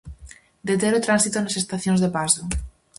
[0.67, 2.41] Deter o tránsito nas estacións de paso.